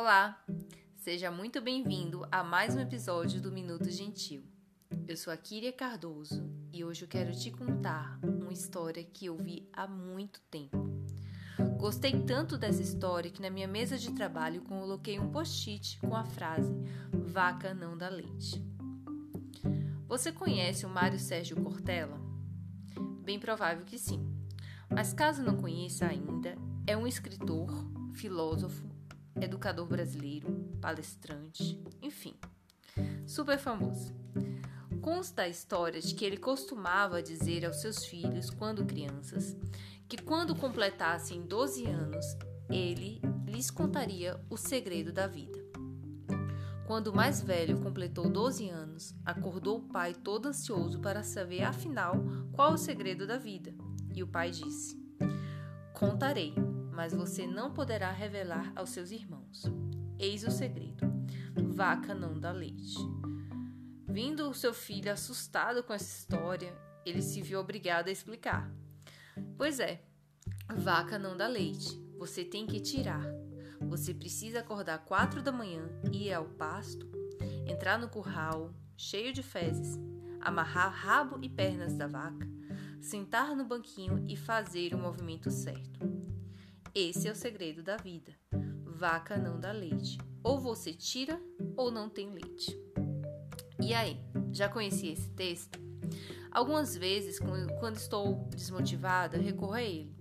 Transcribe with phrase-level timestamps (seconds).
[0.00, 0.40] Olá,
[0.94, 4.44] seja muito bem-vindo a mais um episódio do Minuto Gentil.
[5.08, 9.36] Eu sou a Kíria Cardoso e hoje eu quero te contar uma história que eu
[9.36, 10.88] vi há muito tempo.
[11.76, 16.24] Gostei tanto dessa história que na minha mesa de trabalho coloquei um post-it com a
[16.24, 16.72] frase
[17.12, 18.64] Vaca não dá leite.
[20.06, 22.20] Você conhece o Mário Sérgio Cortella?
[23.24, 24.24] Bem provável que sim.
[24.88, 27.68] Mas caso não conheça ainda, é um escritor,
[28.12, 28.96] filósofo,
[29.40, 32.34] educador brasileiro, palestrante, enfim,
[33.26, 34.14] super famoso.
[35.00, 39.56] Consta a história de que ele costumava dizer aos seus filhos, quando crianças,
[40.08, 42.26] que quando completassem 12 anos,
[42.68, 45.58] ele lhes contaria o segredo da vida.
[46.86, 52.14] Quando o mais velho completou 12 anos, acordou o pai todo ansioso para saber afinal
[52.52, 53.74] qual o segredo da vida.
[54.14, 54.98] E o pai disse:
[55.92, 56.54] Contarei,
[56.98, 59.62] mas você não poderá revelar aos seus irmãos.
[60.18, 61.06] Eis o segredo:
[61.72, 62.98] vaca não dá leite.
[64.08, 66.76] Vindo o seu filho assustado com essa história,
[67.06, 68.68] ele se viu obrigado a explicar.
[69.56, 70.02] Pois é,
[70.74, 73.24] vaca não dá leite, você tem que tirar.
[73.82, 77.08] Você precisa acordar quatro da manhã, ir ao pasto,
[77.64, 79.96] entrar no curral cheio de fezes,
[80.40, 82.44] amarrar rabo e pernas da vaca,
[83.00, 86.17] sentar no banquinho e fazer o movimento certo.
[87.00, 88.32] Esse é o segredo da vida.
[88.84, 90.18] Vaca não dá leite.
[90.42, 91.40] Ou você tira
[91.76, 92.76] ou não tem leite.
[93.80, 95.78] E aí, já conhecia esse texto?
[96.50, 100.12] Algumas vezes, quando estou desmotivada, recorro a ele.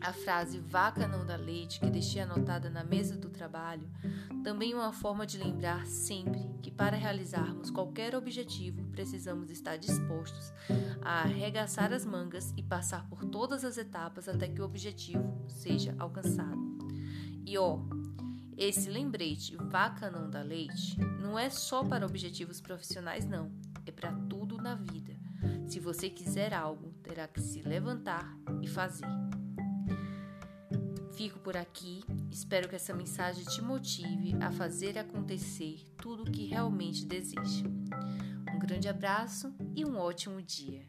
[0.00, 3.88] A frase vaca não dá leite, que deixei anotada na mesa do trabalho,
[4.42, 10.52] também é uma forma de lembrar sempre que para realizarmos qualquer objetivo precisamos estar dispostos
[11.02, 15.94] a arregaçar as mangas e passar por todas as etapas até que o objetivo seja
[15.98, 16.58] alcançado.
[17.44, 17.80] E ó,
[18.56, 23.52] esse lembrete vaca não dá leite não é só para objetivos profissionais, não,
[23.86, 25.14] é para tudo na vida.
[25.66, 29.06] Se você quiser algo, terá que se levantar e fazer.
[31.20, 36.46] Fico por aqui, espero que essa mensagem te motive a fazer acontecer tudo o que
[36.46, 37.66] realmente deseja.
[38.54, 40.88] Um grande abraço e um ótimo dia.